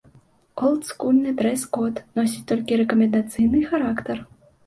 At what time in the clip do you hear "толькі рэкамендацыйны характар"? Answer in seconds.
2.51-4.17